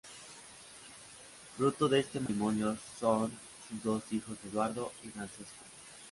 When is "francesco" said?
5.09-5.63